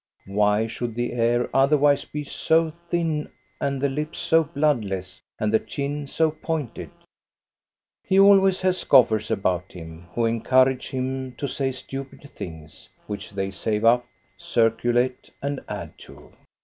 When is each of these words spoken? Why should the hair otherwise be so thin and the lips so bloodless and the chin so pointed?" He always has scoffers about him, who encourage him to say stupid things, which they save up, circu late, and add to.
Why 0.25 0.65
should 0.65 0.95
the 0.95 1.11
hair 1.11 1.47
otherwise 1.55 2.05
be 2.05 2.23
so 2.23 2.71
thin 2.71 3.29
and 3.59 3.79
the 3.79 3.87
lips 3.87 4.17
so 4.17 4.43
bloodless 4.43 5.21
and 5.37 5.53
the 5.53 5.59
chin 5.59 6.07
so 6.07 6.31
pointed?" 6.31 6.89
He 8.07 8.19
always 8.19 8.61
has 8.61 8.79
scoffers 8.79 9.29
about 9.29 9.73
him, 9.73 10.07
who 10.15 10.25
encourage 10.25 10.89
him 10.89 11.33
to 11.35 11.47
say 11.47 11.71
stupid 11.71 12.27
things, 12.35 12.89
which 13.05 13.29
they 13.29 13.51
save 13.51 13.85
up, 13.85 14.03
circu 14.39 14.91
late, 14.91 15.29
and 15.39 15.59
add 15.69 15.95
to. 15.99 16.31